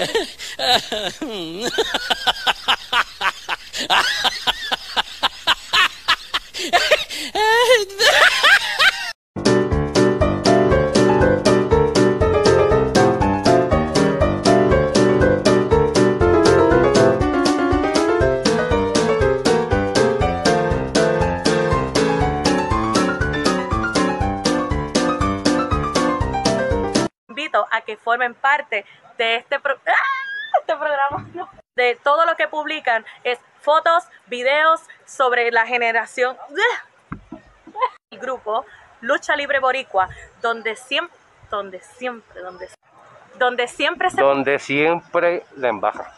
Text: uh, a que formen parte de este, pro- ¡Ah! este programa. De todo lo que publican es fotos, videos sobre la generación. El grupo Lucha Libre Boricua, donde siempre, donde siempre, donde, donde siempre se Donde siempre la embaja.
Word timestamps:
uh, 0.00 1.10
a 27.70 27.80
que 27.82 27.96
formen 27.96 28.34
parte 28.34 28.84
de 29.18 29.36
este, 29.36 29.58
pro- 29.60 29.78
¡Ah! 29.86 29.92
este 30.60 30.76
programa. 30.76 31.26
De 31.76 31.98
todo 32.04 32.24
lo 32.24 32.36
que 32.36 32.46
publican 32.46 33.04
es 33.24 33.40
fotos, 33.60 34.04
videos 34.26 34.80
sobre 35.06 35.50
la 35.50 35.66
generación. 35.66 36.36
El 38.12 38.20
grupo 38.20 38.64
Lucha 39.00 39.34
Libre 39.34 39.58
Boricua, 39.58 40.08
donde 40.40 40.76
siempre, 40.76 41.18
donde 41.50 41.80
siempre, 41.80 42.40
donde, 42.42 42.68
donde 43.40 43.66
siempre 43.66 44.08
se 44.10 44.20
Donde 44.20 44.60
siempre 44.60 45.44
la 45.56 45.68
embaja. 45.68 46.14